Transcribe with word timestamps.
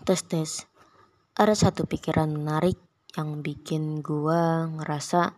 tes 0.00 0.24
tes. 0.24 0.64
Ada 1.36 1.52
satu 1.52 1.84
pikiran 1.84 2.32
menarik 2.32 2.80
yang 3.20 3.44
bikin 3.44 4.00
gua 4.00 4.64
ngerasa 4.64 5.36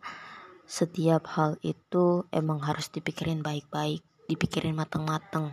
setiap 0.63 1.27
hal 1.35 1.59
itu 1.67 2.25
emang 2.31 2.63
harus 2.63 2.87
dipikirin 2.95 3.43
baik-baik 3.43 4.07
dipikirin 4.31 4.79
mateng-mateng. 4.79 5.51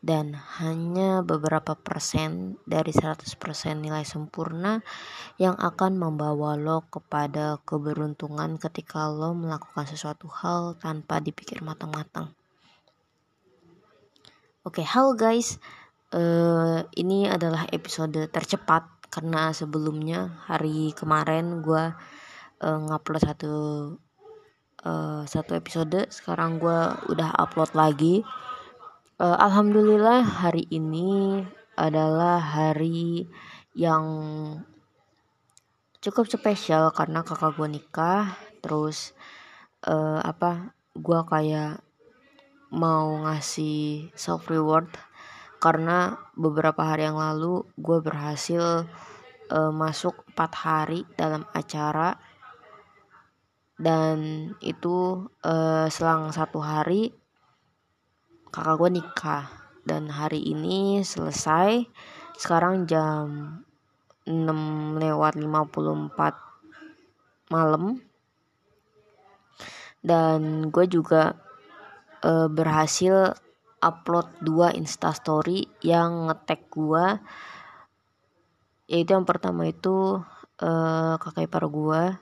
Dan 0.00 0.32
hanya 0.32 1.20
beberapa 1.20 1.76
persen 1.76 2.56
dari 2.64 2.88
100% 2.88 3.20
nilai 3.76 4.08
sempurna 4.08 4.80
yang 5.36 5.60
akan 5.60 6.00
membawa 6.00 6.56
lo 6.56 6.88
kepada 6.88 7.60
keberuntungan 7.68 8.56
ketika 8.56 9.12
lo 9.12 9.36
melakukan 9.36 9.84
sesuatu 9.84 10.32
hal 10.32 10.80
tanpa 10.80 11.20
dipikir 11.20 11.60
matang-matang. 11.60 12.32
Oke, 14.64 14.80
okay, 14.80 14.86
halo 14.88 15.12
guys 15.12 15.60
uh, 16.14 16.82
ini 16.98 17.26
adalah 17.30 17.66
episode 17.70 18.18
tercepat 18.30 18.86
karena 19.10 19.50
sebelumnya 19.50 20.38
hari 20.46 20.94
kemarin 20.94 21.62
gue 21.62 21.84
uh, 22.62 22.78
ngupload 22.86 23.22
satu 23.22 23.54
uh, 24.86 25.22
satu 25.26 25.58
episode. 25.58 26.06
Sekarang 26.10 26.62
gue 26.62 26.80
udah 27.10 27.34
upload 27.38 27.74
lagi. 27.74 28.22
Uh, 29.20 29.36
alhamdulillah 29.36 30.24
hari 30.24 30.64
ini 30.72 31.42
adalah 31.76 32.40
hari 32.40 33.28
yang 33.76 34.04
cukup 36.00 36.26
spesial 36.30 36.90
karena 36.94 37.26
kakak 37.26 37.58
gue 37.58 37.68
nikah. 37.68 38.38
Terus 38.62 39.12
uh, 39.86 40.22
apa 40.22 40.72
gue 40.94 41.20
kayak 41.26 41.82
mau 42.70 43.26
ngasih 43.26 44.14
self 44.14 44.46
reward 44.46 44.86
karena 45.60 46.16
beberapa 46.32 46.80
hari 46.80 47.04
yang 47.04 47.20
lalu 47.20 47.68
gue 47.76 48.00
berhasil 48.00 48.88
uh, 49.52 49.72
masuk 49.76 50.24
4 50.32 50.48
hari 50.56 51.04
dalam 51.20 51.44
acara. 51.52 52.16
Dan 53.76 54.48
itu 54.60 55.28
uh, 55.44 55.88
selang 55.92 56.32
satu 56.32 56.64
hari 56.64 57.12
kakak 58.48 58.80
gue 58.80 58.90
nikah. 59.04 59.52
Dan 59.84 60.08
hari 60.08 60.40
ini 60.40 61.04
selesai 61.04 61.84
sekarang 62.40 62.88
jam 62.88 63.60
6 64.24 64.96
lewat 64.96 65.36
54 65.36 67.52
malam. 67.52 68.00
Dan 70.00 70.72
gue 70.72 70.88
juga 70.88 71.36
uh, 72.24 72.48
berhasil 72.48 73.36
upload 73.80 74.28
dua 74.44 74.72
instastory 74.76 75.66
yang 75.80 76.28
ngetek 76.28 76.68
gua. 76.68 77.18
Yaitu 78.86 79.16
yang 79.16 79.24
pertama 79.24 79.66
itu 79.68 80.20
uh, 80.60 81.14
kakak 81.16 81.48
ipar 81.48 81.64
gua. 81.72 82.20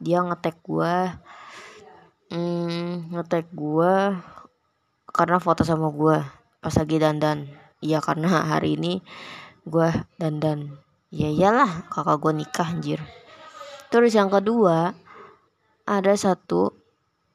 Dia 0.00 0.20
ngetek 0.24 0.60
gua. 0.60 1.20
Mm, 2.30 3.10
ngetek 3.16 3.50
gua 3.50 4.22
karena 5.10 5.42
foto 5.42 5.66
sama 5.66 5.90
gua 5.90 6.22
pas 6.62 6.76
lagi 6.76 6.96
dandan. 7.00 7.50
Iya 7.80 7.98
karena 8.04 8.46
hari 8.46 8.78
ini 8.78 9.02
gua 9.66 10.06
dandan. 10.20 10.78
Ya 11.10 11.26
iyalah 11.26 11.90
kakak 11.90 12.20
gua 12.22 12.32
nikah 12.36 12.70
anjir. 12.70 13.02
Terus 13.90 14.14
yang 14.14 14.30
kedua 14.30 14.94
ada 15.82 16.14
satu 16.14 16.70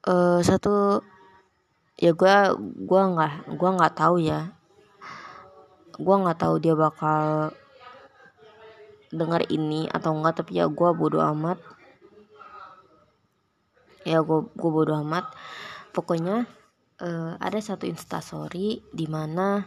uh, 0.08 0.40
satu 0.40 1.04
ya 1.96 2.12
gue 2.12 2.36
gue 2.60 3.02
nggak 3.16 3.56
gue 3.56 3.70
nggak 3.72 3.96
tahu 3.96 4.16
ya. 4.20 4.52
Gue 5.96 6.16
nggak 6.16 6.40
tahu 6.44 6.56
dia 6.60 6.76
bakal 6.76 7.56
dengar 9.16 9.48
ini 9.48 9.88
atau 9.88 10.12
enggak 10.12 10.44
tapi 10.44 10.60
ya 10.60 10.68
gue 10.68 10.90
bodoh 10.92 11.24
amat. 11.32 11.60
Ya 14.04 14.20
gue 14.20 14.40
gue 14.44 14.72
bodoh 14.72 15.00
amat. 15.08 15.32
Pokoknya 15.96 16.44
uh, 17.00 17.40
ada 17.40 17.60
satu 17.64 17.88
instastory 17.88 18.84
di 18.92 19.08
mana 19.08 19.64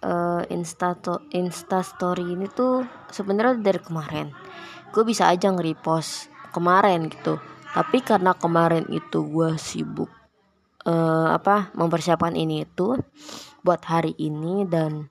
uh, 0.00 0.42
insta 0.48 0.96
instastory 1.36 2.32
ini 2.32 2.48
tuh 2.48 2.88
sebenarnya 3.12 3.60
dari 3.60 3.80
kemarin. 3.84 4.32
Gue 4.88 5.04
bisa 5.04 5.28
aja 5.28 5.52
nge-repost 5.52 6.32
kemarin 6.56 7.12
gitu. 7.12 7.36
Tapi 7.76 8.00
karena 8.00 8.32
kemarin 8.32 8.88
itu 8.88 9.20
gue 9.20 9.60
sibuk 9.60 10.08
uh, 10.86 11.28
apa 11.34 11.74
mempersiapkan 11.74 12.32
ini 12.38 12.64
itu 12.64 12.96
buat 13.66 13.82
hari 13.82 14.14
ini 14.16 14.64
dan 14.64 15.10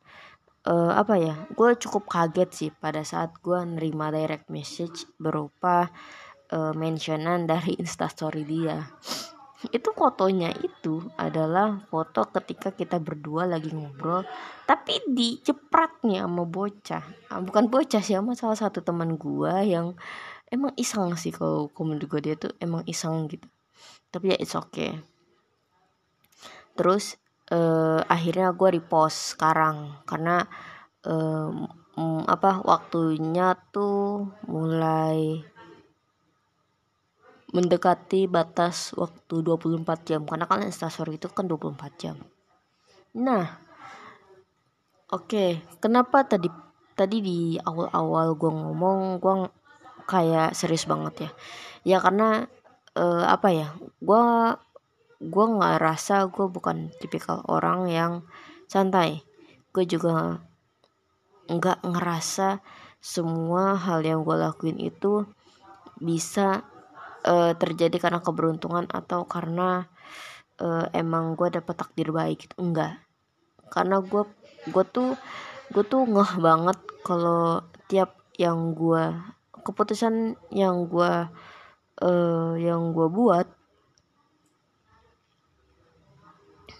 uh, 0.66 0.96
apa 0.96 1.20
ya 1.20 1.36
gue 1.52 1.76
cukup 1.76 2.08
kaget 2.08 2.50
sih 2.56 2.70
pada 2.72 3.04
saat 3.04 3.36
gue 3.44 3.60
nerima 3.68 4.10
direct 4.10 4.48
message 4.48 5.04
berupa 5.20 5.92
uh, 6.56 6.74
mentionan 6.74 7.46
dari 7.46 7.76
instastory 7.84 8.48
dia. 8.48 8.88
Itu 9.66 9.98
fotonya 9.98 10.54
itu 10.62 11.10
adalah 11.18 11.82
foto 11.90 12.30
ketika 12.30 12.70
kita 12.70 13.02
berdua 13.02 13.50
lagi 13.50 13.74
ngobrol 13.74 14.22
tapi 14.70 15.02
dicepratnya 15.10 16.22
sama 16.22 16.46
bocah. 16.46 17.02
Ah, 17.34 17.42
bukan 17.42 17.74
bocah 17.74 18.02
sih 18.04 18.14
sama 18.14 18.38
salah 18.38 18.60
satu 18.60 18.86
teman 18.86 19.18
gue 19.18 19.54
yang 19.66 19.98
emang 20.54 20.70
iseng 20.78 21.18
sih 21.18 21.34
kalau 21.34 21.66
komen 21.74 21.98
gue 21.98 22.22
dia 22.22 22.38
tuh 22.38 22.54
emang 22.62 22.86
iseng 22.86 23.26
gitu. 23.26 23.50
Tapi 24.14 24.32
ya 24.32 24.38
it's 24.38 24.54
okay 24.54 25.02
terus 26.76 27.16
uh, 27.52 28.02
akhirnya 28.06 28.54
gue 28.54 28.70
repost 28.80 29.36
sekarang. 29.36 30.00
Karena 30.06 30.46
um, 31.06 31.68
apa 32.28 32.60
waktunya 32.64 33.56
tuh 33.72 34.28
mulai 34.52 35.44
mendekati 37.56 38.28
batas 38.28 38.92
waktu 39.00 39.42
24 39.42 40.08
jam. 40.08 40.22
Karena 40.28 40.46
kan 40.46 40.66
instastory 40.66 41.16
itu 41.16 41.32
kan 41.32 41.48
24 41.48 42.02
jam. 42.02 42.18
Nah 43.16 43.64
oke. 45.12 45.32
Okay, 45.32 45.50
kenapa 45.80 46.28
tadi 46.28 46.52
tadi 46.96 47.20
di 47.20 47.40
awal-awal 47.60 48.36
gue 48.36 48.52
ngomong 48.52 49.00
gue 49.24 49.36
kayak 50.04 50.52
serius 50.52 50.84
banget 50.84 51.30
ya? 51.30 51.32
Ya 51.86 51.98
karena 52.04 52.50
uh, 53.00 53.24
apa 53.24 53.48
ya 53.56 53.68
gue 54.04 54.24
gue 55.22 55.46
nggak 55.46 55.78
rasa 55.80 56.28
gue 56.28 56.46
bukan 56.48 56.92
tipikal 57.00 57.44
orang 57.48 57.88
yang 57.90 58.14
santai. 58.68 59.24
Gue 59.72 59.88
juga 59.88 60.42
nggak 61.46 61.86
ngerasa 61.86 62.60
semua 63.00 63.78
hal 63.78 64.02
yang 64.02 64.26
gue 64.26 64.34
lakuin 64.34 64.82
itu 64.82 65.30
bisa 66.02 66.66
uh, 67.26 67.54
terjadi 67.54 68.02
karena 68.02 68.20
keberuntungan 68.20 68.90
atau 68.90 69.30
karena 69.30 69.86
uh, 70.62 70.90
emang 70.92 71.38
gue 71.38 71.54
dapet 71.54 71.76
takdir 71.78 72.10
baik 72.10 72.50
itu 72.50 72.56
enggak 72.58 73.00
karena 73.70 74.02
gue 74.02 74.24
gue 74.70 74.86
tuh 74.90 75.18
gue 75.74 75.84
tuh 75.86 76.06
ngeh 76.06 76.34
banget 76.42 76.78
kalau 77.02 77.62
tiap 77.90 78.18
yang 78.38 78.74
gue 78.78 79.14
keputusan 79.66 80.38
yang 80.54 80.86
gue 80.86 81.14
uh, 82.02 82.54
yang 82.58 82.94
gue 82.94 83.08
buat 83.10 83.48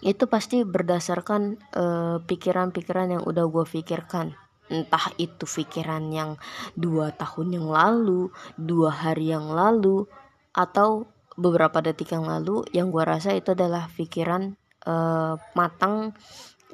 itu 0.04 0.28
pasti 0.28 0.62
berdasarkan 0.66 1.56
pikiran 1.56 2.20
pikiran-pikiran 2.28 3.16
yang 3.16 3.22
udah 3.24 3.44
gue 3.48 3.64
pikirkan. 3.64 4.36
Entah 4.66 5.14
itu 5.16 5.46
pikiran 5.46 6.10
yang 6.10 6.36
dua 6.74 7.14
tahun 7.14 7.54
yang 7.54 7.66
lalu 7.70 8.34
dua 8.58 8.90
hari 8.90 9.30
yang 9.30 9.46
lalu 9.48 10.04
atau 10.52 11.06
beberapa 11.38 11.78
detik 11.78 12.12
yang 12.12 12.26
lalu 12.26 12.66
yang 12.74 12.90
gue 12.90 13.04
rasa 13.06 13.32
itu 13.32 13.54
adalah 13.54 13.86
pikiran 13.94 14.58
uh, 14.84 15.38
matang. 15.54 16.12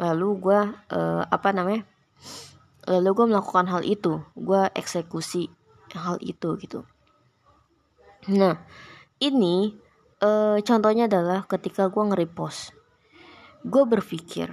Lalu 0.00 0.28
gue 0.40 0.60
uh, 0.72 1.22
apa 1.28 1.52
namanya 1.52 1.84
lalu 2.88 3.10
gue 3.14 3.26
melakukan 3.30 3.66
hal 3.70 3.82
itu 3.86 4.24
gue 4.34 4.62
eksekusi 4.74 5.52
hal 5.94 6.18
itu 6.24 6.58
gitu. 6.58 6.82
Nah 8.32 8.56
ini 9.20 9.76
uh, 10.24 10.58
contohnya 10.64 11.06
adalah 11.06 11.44
ketika 11.46 11.86
gue 11.92 12.02
nge-repost 12.02 12.81
gue 13.62 13.84
berpikir 13.86 14.50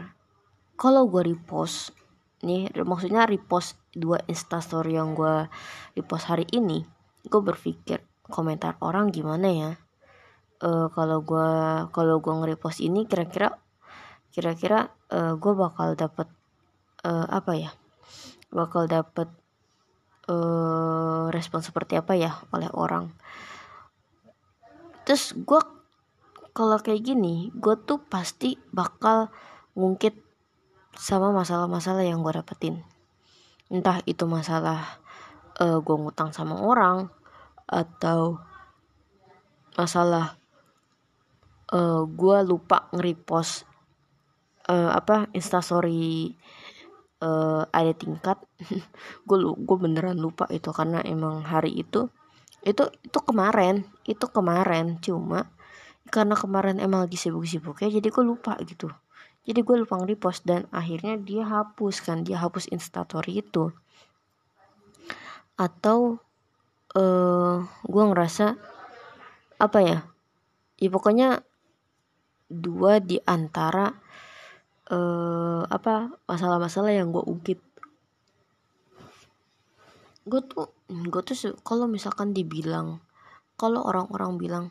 kalau 0.80 1.10
gue 1.10 1.34
repost 1.36 1.92
nih 2.46 2.72
maksudnya 2.88 3.28
repost 3.28 3.76
dua 3.92 4.24
instastory 4.30 4.96
yang 4.96 5.18
gue 5.18 5.50
repost 5.98 6.30
hari 6.32 6.48
ini 6.56 6.88
gue 7.28 7.42
berpikir 7.44 8.00
komentar 8.30 8.78
orang 8.80 9.10
gimana 9.12 9.48
ya? 9.50 9.72
Uh, 10.60 10.88
kalau 10.94 11.24
gue 11.26 11.50
kalau 11.92 12.22
gue 12.22 12.34
nge-repost 12.34 12.80
ini 12.80 13.10
kira-kira 13.10 13.58
kira-kira 14.30 14.94
uh, 15.12 15.34
gue 15.36 15.54
bakal 15.58 15.98
dapet 15.98 16.30
uh, 17.04 17.28
apa 17.28 17.54
ya? 17.58 17.72
Bakal 18.54 18.88
dapet 18.88 19.28
uh, 20.30 21.28
respon 21.34 21.66
seperti 21.66 21.98
apa 21.98 22.14
ya 22.16 22.38
oleh 22.54 22.70
orang? 22.72 23.12
Terus 25.04 25.34
gue 25.34 25.62
kalau 26.54 26.78
kayak 26.82 27.06
gini 27.06 27.54
gue 27.56 27.76
tuh 27.84 28.02
pasti 28.02 28.60
bakal 28.74 29.32
ngungkit 29.78 30.18
sama 31.00 31.32
masalah-masalah 31.32 32.04
yang 32.04 32.20
gue 32.26 32.34
dapetin. 32.36 32.84
Entah 33.72 34.02
itu 34.04 34.26
masalah 34.26 35.00
uh, 35.62 35.80
gue 35.80 35.96
ngutang 35.96 36.34
sama 36.34 36.60
orang 36.60 37.08
atau 37.70 38.42
masalah 39.78 40.36
uh, 41.72 42.04
gue 42.04 42.38
lupa 42.44 42.90
nge-repost 42.92 43.70
uh, 44.68 44.92
apa 44.92 45.30
instastory 45.32 46.34
uh, 47.22 47.64
ada 47.70 47.94
tingkat. 47.94 48.42
Gue 49.28 49.38
gue 49.56 49.78
beneran 49.78 50.18
lupa 50.18 50.50
itu 50.52 50.74
karena 50.74 51.00
emang 51.06 51.46
hari 51.46 51.80
itu 51.80 52.10
itu 52.66 52.84
itu 53.06 53.20
kemarin 53.24 53.88
itu 54.04 54.26
kemarin. 54.28 55.00
Cuma 55.00 55.48
karena 56.10 56.34
kemarin 56.34 56.82
emang 56.82 57.06
lagi 57.06 57.16
sibuk-sibuk 57.16 57.80
ya 57.86 57.90
jadi 57.90 58.10
gue 58.10 58.24
lupa 58.26 58.58
gitu. 58.66 58.90
Jadi 59.46 59.66
gue 59.66 59.76
lupa 59.82 59.98
nge-repost 59.98 60.46
dan 60.46 60.70
akhirnya 60.70 61.18
dia 61.18 61.48
hapus 61.48 62.06
kan 62.06 62.22
dia 62.22 62.38
hapus 62.38 62.70
instastory 62.70 63.42
itu. 63.42 63.72
Atau 65.56 66.22
uh, 66.94 67.66
gue 67.66 68.04
ngerasa 68.14 68.58
apa 69.60 69.80
ya 69.82 70.00
ya 70.80 70.90
pokoknya 70.92 71.44
dua 72.50 73.04
di 73.04 73.20
antara 73.26 73.92
uh, 74.90 75.64
apa 75.70 76.14
masalah-masalah 76.26 76.94
yang 76.94 77.14
gue 77.14 77.24
ungkit. 77.24 77.60
Gue 80.30 80.42
tuh 80.46 80.74
gue 80.90 81.22
tuh 81.26 81.38
kalau 81.66 81.86
misalkan 81.86 82.34
dibilang 82.34 83.02
kalau 83.60 83.84
orang-orang 83.86 84.38
bilang 84.38 84.66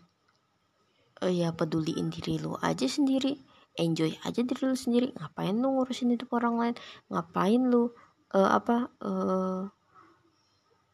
e, 1.23 1.27
ya 1.35 1.55
peduliin 1.55 2.11
diri 2.11 2.39
lu 2.39 2.55
aja 2.61 2.87
sendiri. 2.87 3.39
Enjoy 3.79 4.11
aja 4.27 4.41
diri 4.43 4.63
lu 4.67 4.75
sendiri. 4.75 5.15
Ngapain 5.15 5.55
lu 5.55 5.69
ngurusin 5.79 6.15
hidup 6.15 6.35
orang 6.35 6.55
lain? 6.59 6.75
Ngapain 7.11 7.63
lu 7.71 7.95
uh, 8.35 8.51
apa 8.51 8.91
uh, 9.05 9.71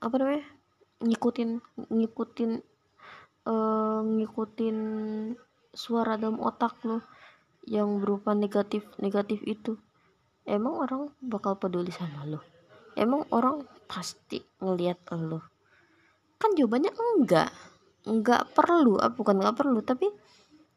apa 0.04 0.14
namanya? 0.20 0.44
Ngikutin 1.00 1.50
ngikutin 1.88 2.50
uh, 3.48 4.00
ngikutin 4.04 4.78
suara 5.72 6.20
dalam 6.20 6.38
otak 6.44 6.76
lo 6.84 7.00
yang 7.64 8.04
berupa 8.04 8.36
negatif 8.36 8.84
negatif 9.00 9.40
itu. 9.48 9.80
Emang 10.44 10.76
orang 10.76 11.08
bakal 11.24 11.56
peduli 11.56 11.88
sama 11.88 12.28
lo 12.28 12.44
emang 12.94 13.26
orang 13.34 13.66
pasti 13.90 14.40
ngelihat 14.62 14.98
lo 15.14 15.42
kan 16.38 16.54
jawabannya 16.54 16.92
enggak 16.94 17.50
enggak 18.04 18.52
perlu 18.52 19.00
ah, 19.00 19.12
bukan 19.12 19.40
enggak 19.40 19.56
perlu 19.56 19.80
tapi 19.80 20.08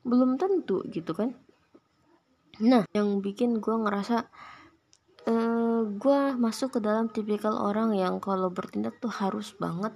belum 0.07 0.39
tentu 0.39 0.83
gitu 0.88 1.12
kan. 1.12 1.35
Nah 2.63 2.88
yang 2.95 3.19
bikin 3.19 3.59
gue 3.59 3.75
ngerasa 3.75 4.18
uh, 5.27 5.31
eh, 5.31 5.81
gue 5.85 6.19
masuk 6.39 6.77
ke 6.77 6.79
dalam 6.79 7.12
tipikal 7.12 7.53
orang 7.59 7.94
yang 7.94 8.24
kalau 8.24 8.47
bertindak 8.47 8.97
tuh 9.03 9.12
harus 9.12 9.51
banget 9.59 9.94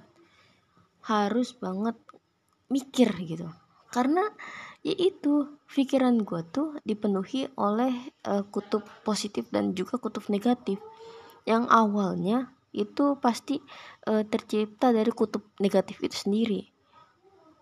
harus 1.07 1.55
banget 1.55 1.95
mikir 2.67 3.09
gitu. 3.23 3.47
Karena 3.91 4.23
ya 4.83 4.95
itu 4.95 5.59
pikiran 5.71 6.21
gue 6.27 6.41
tuh 6.51 6.75
dipenuhi 6.83 7.47
oleh 7.55 8.11
uh, 8.27 8.43
kutub 8.51 8.83
positif 9.07 9.47
dan 9.49 9.71
juga 9.71 9.97
kutub 9.97 10.27
negatif. 10.27 10.83
Yang 11.47 11.63
awalnya 11.71 12.53
itu 12.71 13.19
pasti 13.19 13.59
uh, 14.07 14.23
tercipta 14.23 14.95
dari 14.95 15.11
kutub 15.11 15.43
negatif 15.59 15.99
itu 15.99 16.15
sendiri 16.15 16.70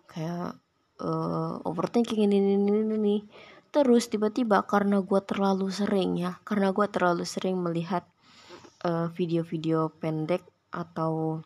kayak 0.10 0.58
uh, 1.00 1.62
overthinking 1.64 2.26
ini 2.26 2.42
ini 2.42 2.54
ini, 2.58 2.82
ini. 2.98 3.18
terus 3.70 4.10
tiba-tiba 4.10 4.66
karena 4.66 4.98
gue 5.06 5.22
terlalu 5.22 5.70
sering 5.70 6.18
ya 6.18 6.42
karena 6.42 6.74
gue 6.74 6.90
terlalu 6.90 7.24
sering 7.24 7.62
melihat 7.62 8.02
video-video 9.14 9.88
uh, 9.88 9.94
pendek 9.94 10.42
atau 10.74 11.44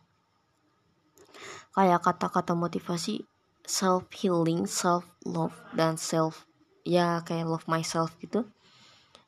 kayak 1.75 1.99
kata-kata 2.05 2.55
motivasi 2.55 3.25
self 3.67 4.07
healing 4.15 4.69
self 4.69 5.03
love 5.27 5.57
dan 5.75 5.99
self 5.99 6.47
ya 6.87 7.23
kayak 7.27 7.49
love 7.49 7.67
myself 7.67 8.15
gitu. 8.23 8.47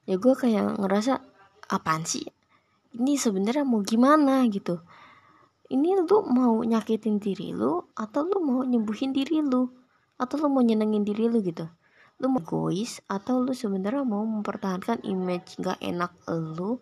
Ya 0.06 0.22
gue 0.22 0.36
kayak 0.38 0.78
ngerasa 0.78 1.20
apaan 1.68 2.06
sih? 2.06 2.30
Ini 2.96 3.18
sebenarnya 3.18 3.66
mau 3.66 3.82
gimana? 3.82 4.46
gitu 4.48 4.80
ini 5.74 5.98
lu 5.98 6.18
mau 6.30 6.62
nyakitin 6.62 7.18
diri 7.18 7.50
lu 7.56 7.82
atau 7.98 8.22
lu 8.26 8.38
mau 8.42 8.62
nyembuhin 8.62 9.12
diri 9.16 9.42
lu? 9.42 9.72
Atau 10.16 10.46
lu 10.46 10.48
mau 10.54 10.62
nyenengin 10.62 11.02
diri 11.02 11.26
lu 11.26 11.42
gitu? 11.42 11.66
Lu 12.22 12.32
mau 12.32 12.40
egois 12.40 13.02
atau 13.10 13.42
lu 13.42 13.52
sebenarnya 13.52 14.06
mau 14.06 14.24
mempertahankan 14.24 15.04
image 15.04 15.58
gak 15.60 15.82
enak 15.82 16.14
lu 16.30 16.80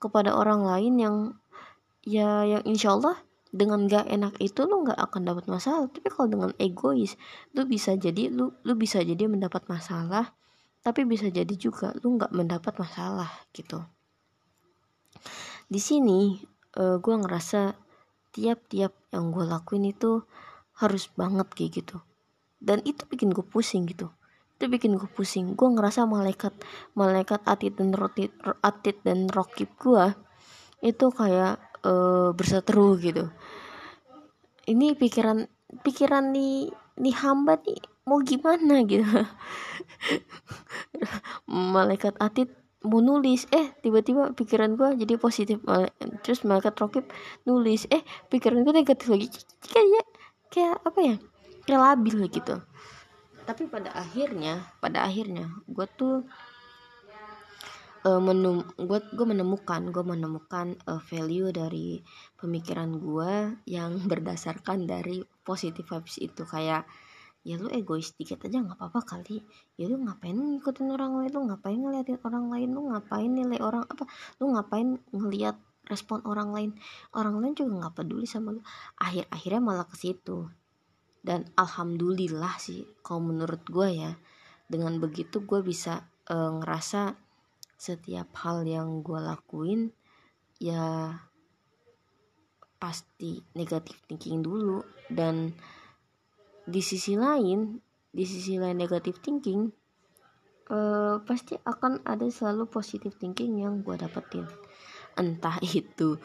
kepada 0.00 0.32
orang 0.32 0.64
lain 0.64 0.94
yang 0.96 1.16
ya 2.06 2.48
yang 2.48 2.64
insya 2.64 2.96
Allah 2.96 3.20
dengan 3.50 3.84
gak 3.90 4.08
enak 4.08 4.38
itu 4.40 4.64
lu 4.64 4.86
nggak 4.86 4.96
akan 4.96 5.22
dapat 5.26 5.44
masalah. 5.50 5.90
Tapi 5.90 6.08
kalau 6.08 6.28
dengan 6.30 6.50
egois 6.56 7.18
lu 7.52 7.66
bisa 7.66 7.98
jadi 7.98 8.30
lu 8.30 8.54
lu 8.62 8.72
bisa 8.78 9.02
jadi 9.02 9.26
mendapat 9.26 9.66
masalah 9.66 10.32
tapi 10.80 11.04
bisa 11.04 11.28
jadi 11.28 11.54
juga 11.60 11.92
lu 12.00 12.16
nggak 12.16 12.32
mendapat 12.32 12.72
masalah 12.80 13.28
gitu. 13.52 13.84
Di 15.68 15.78
sini 15.78 16.40
uh, 16.80 16.96
eh, 16.96 16.96
gue 16.98 17.14
ngerasa 17.20 17.76
tiap-tiap 18.30 18.94
yang 19.10 19.34
gue 19.34 19.44
lakuin 19.46 19.90
itu 19.90 20.22
harus 20.78 21.10
banget 21.12 21.48
kayak 21.52 21.70
gitu. 21.82 21.96
Dan 22.60 22.84
itu 22.84 23.04
bikin 23.08 23.32
gue 23.32 23.44
pusing 23.44 23.88
gitu. 23.88 24.12
Itu 24.56 24.68
bikin 24.68 24.96
gue 24.96 25.10
pusing. 25.10 25.56
Gue 25.56 25.68
ngerasa 25.72 26.04
malaikat 26.04 26.52
malaikat 26.92 27.40
atit 27.48 27.76
dan 27.76 27.96
rotit 27.96 28.32
atit 28.60 29.00
dan 29.04 29.28
rokip 29.32 29.72
gue 29.80 30.12
itu 30.80 31.06
kayak 31.12 31.60
uh, 31.84 32.32
berseteru 32.32 32.96
gitu. 33.00 33.28
Ini 34.68 34.96
pikiran 34.96 35.48
pikiran 35.84 36.32
nih 36.32 36.68
nih 37.00 37.16
hamba 37.16 37.56
nih 37.64 37.80
mau 38.04 38.20
gimana 38.20 38.84
gitu. 38.84 39.06
Malaikat 41.74 42.16
atit 42.20 42.59
mau 42.80 43.04
nulis 43.04 43.44
eh 43.52 43.76
tiba-tiba 43.84 44.32
pikiran 44.32 44.72
gue 44.76 45.04
jadi 45.04 45.20
positif. 45.20 45.60
Terus 46.24 46.44
malaikat 46.48 46.76
rokib 46.80 47.04
nulis. 47.44 47.84
Eh 47.92 48.00
pikiran 48.32 48.64
gue 48.64 48.72
negatif 48.72 49.12
lagi. 49.12 49.28
Kayak 49.60 50.06
kayak 50.48 50.76
apa 50.80 51.00
ya? 51.04 51.16
Kayak 51.68 51.80
labil 51.84 52.16
gitu. 52.32 52.56
Tapi 53.44 53.62
pada 53.68 53.92
akhirnya 53.92 54.64
pada 54.80 55.04
akhirnya 55.04 55.52
gue 55.68 55.86
tuh 55.92 56.24
uh, 58.08 58.20
menem 58.20 58.64
gue 58.80 58.98
gue 59.12 59.26
menemukan 59.28 59.92
gue 59.92 60.04
menemukan 60.04 60.76
uh, 60.88 61.00
value 61.04 61.52
dari 61.52 62.00
pemikiran 62.40 62.96
gue 62.96 63.60
yang 63.68 64.00
berdasarkan 64.10 64.88
dari 64.88 65.20
positive 65.44 65.84
vibes 65.84 66.16
itu. 66.16 66.48
Kayak 66.48 66.88
ya 67.40 67.56
lu 67.56 67.72
egois 67.72 68.12
dikit 68.20 68.44
aja 68.44 68.60
nggak 68.60 68.76
apa-apa 68.76 69.00
kali. 69.16 69.40
Ya 69.80 69.88
lu 69.88 69.96
ngapain 70.04 70.36
ngikutin 70.36 70.88
orang 70.92 71.16
lain? 71.16 71.30
Lu 71.32 71.40
ngapain 71.48 71.78
ngeliatin 71.80 72.18
orang 72.20 72.46
lain? 72.52 72.68
Lu 72.68 72.80
ngapain 72.92 73.30
nilai 73.32 73.58
orang 73.64 73.84
apa? 73.88 74.04
Lu 74.36 74.52
ngapain 74.52 75.00
ngeliat 75.12 75.56
respon 75.88 76.20
orang 76.28 76.52
lain? 76.52 76.70
Orang 77.16 77.40
lain 77.40 77.56
juga 77.56 77.86
nggak 77.86 77.94
peduli 78.04 78.28
sama 78.28 78.52
lu. 78.52 78.60
Akhir 79.00 79.24
akhirnya 79.32 79.60
malah 79.64 79.88
ke 79.88 79.96
situ. 79.96 80.52
Dan 81.20 81.48
alhamdulillah 81.56 82.56
sih 82.60 82.84
kalau 83.04 83.32
menurut 83.32 83.60
gue 83.68 83.88
ya 83.92 84.12
dengan 84.68 84.96
begitu 85.00 85.44
gue 85.44 85.60
bisa 85.60 86.08
uh, 86.32 86.60
ngerasa 86.60 87.16
setiap 87.80 88.36
hal 88.44 88.64
yang 88.68 89.00
gue 89.00 89.16
lakuin 89.16 89.92
ya 90.60 91.16
pasti 92.76 93.40
negatif 93.56 93.96
thinking 94.04 94.44
dulu. 94.44 94.84
Dan 95.08 95.56
di 96.70 96.80
sisi 96.80 97.18
lain 97.18 97.82
di 98.10 98.24
sisi 98.26 98.58
lain 98.58 98.78
negatif 98.78 99.18
thinking 99.22 99.70
uh, 100.70 101.18
pasti 101.26 101.58
akan 101.58 102.06
ada 102.06 102.24
selalu 102.30 102.70
positif 102.70 103.18
thinking 103.18 103.60
yang 103.60 103.82
gue 103.82 103.98
dapetin. 103.98 104.46
Entah 105.18 105.58
itu 105.82 106.16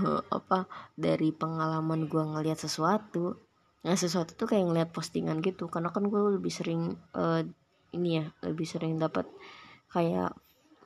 uh, 0.00 0.20
apa 0.32 0.66
dari 0.96 1.30
pengalaman 1.30 2.08
gue 2.08 2.24
ngeliat 2.24 2.58
sesuatu. 2.58 3.36
Nah 3.84 3.96
sesuatu 3.96 4.36
tuh 4.36 4.48
kayak 4.48 4.64
ngeliat 4.66 4.90
postingan 4.90 5.44
gitu. 5.44 5.68
Karena 5.68 5.92
kan 5.92 6.08
gue 6.08 6.40
lebih 6.40 6.50
sering 6.50 6.96
uh, 7.14 7.44
ini 7.92 8.24
ya 8.24 8.26
lebih 8.44 8.66
sering 8.66 8.96
dapat 8.96 9.28
kayak 9.92 10.34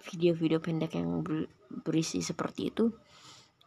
video-video 0.04 0.60
pendek 0.60 1.00
yang 1.00 1.24
ber, 1.24 1.48
berisi 1.70 2.20
seperti 2.20 2.74
itu. 2.74 2.90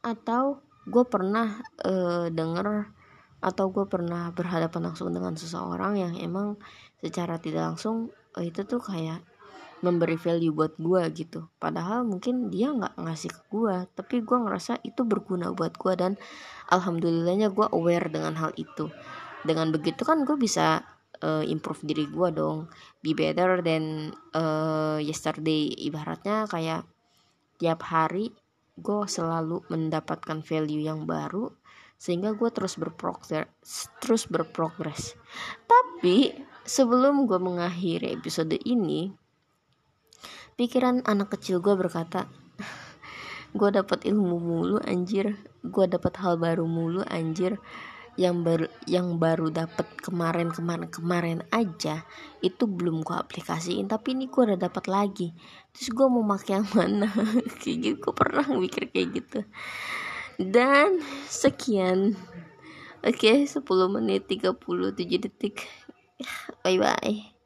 Atau 0.04 0.62
gue 0.88 1.04
pernah 1.04 1.60
uh, 1.84 2.32
denger 2.32 2.97
atau 3.38 3.70
gue 3.70 3.86
pernah 3.86 4.34
berhadapan 4.34 4.92
langsung 4.92 5.14
dengan 5.14 5.38
seseorang 5.38 5.94
yang 5.98 6.14
emang 6.18 6.58
secara 6.98 7.38
tidak 7.38 7.74
langsung 7.74 8.10
uh, 8.34 8.44
itu 8.44 8.66
tuh 8.66 8.82
kayak 8.82 9.22
memberi 9.86 10.18
value 10.18 10.50
buat 10.50 10.74
gue 10.82 11.02
gitu. 11.14 11.46
Padahal 11.62 12.02
mungkin 12.02 12.50
dia 12.50 12.74
nggak 12.74 12.98
ngasih 12.98 13.30
ke 13.30 13.42
gue 13.54 13.76
tapi 13.94 14.26
gue 14.26 14.38
ngerasa 14.42 14.82
itu 14.82 15.06
berguna 15.06 15.54
buat 15.54 15.78
gue 15.78 15.94
dan 15.94 16.18
alhamdulillahnya 16.74 17.54
gue 17.54 17.68
aware 17.70 18.10
dengan 18.10 18.34
hal 18.42 18.52
itu. 18.58 18.90
Dengan 19.46 19.70
begitu 19.70 20.02
kan 20.02 20.26
gue 20.26 20.34
bisa 20.34 20.82
uh, 21.22 21.46
improve 21.46 21.86
diri 21.86 22.10
gue 22.10 22.30
dong. 22.34 22.74
Be 23.06 23.14
better 23.14 23.62
than 23.62 24.18
uh, 24.34 24.98
yesterday. 24.98 25.70
Ibaratnya 25.70 26.50
kayak 26.50 26.90
tiap 27.62 27.86
hari 27.86 28.34
gue 28.78 29.02
selalu 29.06 29.62
mendapatkan 29.70 30.42
value 30.42 30.86
yang 30.86 31.06
baru 31.06 31.54
sehingga 31.98 32.38
gue 32.38 32.50
terus 32.54 32.78
berprogres 32.78 33.50
terus 34.00 34.30
berprogres. 34.30 35.18
Tapi 35.66 36.32
sebelum 36.64 37.26
gue 37.26 37.42
mengakhiri 37.42 38.14
episode 38.14 38.54
ini 38.54 39.12
pikiran 40.58 41.02
anak 41.10 41.38
kecil 41.38 41.58
gue 41.62 41.74
berkata 41.74 42.30
gue 43.58 43.70
dapat 43.74 44.06
ilmu 44.06 44.38
mulu 44.38 44.78
anjir. 44.86 45.42
Gue 45.66 45.90
dapat 45.90 46.22
hal 46.22 46.38
baru 46.38 46.70
mulu 46.70 47.02
anjir. 47.10 47.58
Yang 48.18 48.38
baru 48.42 48.68
yang 48.90 49.08
baru 49.22 49.54
dapat 49.54 49.94
kemarin 50.02 50.50
kemarin 50.50 50.90
kemarin 50.90 51.40
aja 51.54 52.02
itu 52.42 52.66
belum 52.66 53.06
gue 53.06 53.14
aplikasiin. 53.14 53.86
Tapi 53.86 54.18
ini 54.18 54.26
gue 54.26 54.42
udah 54.42 54.58
dapat 54.58 54.90
lagi. 54.90 55.38
Terus 55.74 55.94
gue 55.94 56.08
mau 56.10 56.26
pakai 56.26 56.62
yang 56.62 56.70
mana? 56.74 57.10
Kayak 57.62 57.78
gitu 57.78 57.98
gue 58.10 58.14
pernah 58.18 58.46
mikir 58.50 58.90
kayak 58.90 59.10
gitu 59.22 59.40
dan 60.38 61.02
sekian. 61.28 62.16
Oke 63.06 63.46
okay, 63.46 63.50
10 63.50 63.62
menit 63.94 64.26
37 64.26 65.22
detik. 65.22 65.66
Bye 66.66 66.82
bye 66.82 67.37